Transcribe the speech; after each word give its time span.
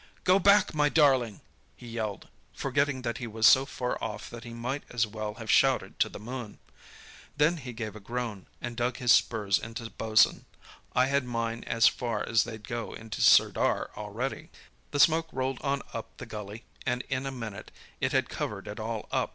'Go 0.23 0.39
back, 0.39 0.73
my 0.73 0.89
darling!' 0.89 1.41
he 1.77 1.87
yelled, 1.87 2.27
forgetting 2.55 3.03
that 3.03 3.19
he 3.19 3.27
was 3.27 3.45
so 3.45 3.67
far 3.67 4.03
off 4.03 4.31
that 4.31 4.43
he 4.43 4.51
might 4.51 4.83
as 4.89 5.05
well 5.05 5.35
have 5.35 5.51
shouted 5.51 5.99
to 5.99 6.09
the 6.09 6.17
moon. 6.19 6.57
Then 7.37 7.57
he 7.57 7.71
gave 7.71 7.95
a 7.95 7.99
groan, 7.99 8.47
and 8.59 8.75
dug 8.75 8.97
his 8.97 9.11
spurs 9.11 9.59
into 9.59 9.87
Bosun. 9.91 10.45
I 10.95 11.05
had 11.05 11.23
mine 11.23 11.63
as 11.65 11.87
far 11.87 12.27
as 12.27 12.45
they'd 12.45 12.67
go 12.67 12.93
in 12.93 13.11
Sirdar 13.11 13.91
already! 13.95 14.49
"The 14.89 14.99
smoke 14.99 15.27
rolled 15.31 15.61
on 15.61 15.83
up 15.93 16.17
the 16.17 16.25
gully 16.25 16.63
and 16.83 17.03
in 17.07 17.27
a 17.27 17.31
minute 17.31 17.69
it 17.99 18.11
had 18.11 18.27
covered 18.27 18.67
it 18.67 18.79
all 18.79 19.07
up. 19.11 19.29